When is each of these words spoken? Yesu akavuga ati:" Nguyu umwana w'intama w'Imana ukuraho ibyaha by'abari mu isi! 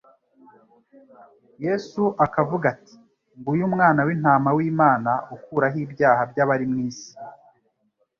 Yesu 1.65 2.03
akavuga 2.25 2.65
ati:" 2.73 2.95
Nguyu 3.37 3.63
umwana 3.69 3.99
w'intama 4.07 4.49
w'Imana 4.57 5.11
ukuraho 5.35 5.77
ibyaha 5.85 6.21
by'abari 6.31 6.65
mu 6.71 6.77
isi! 6.89 7.11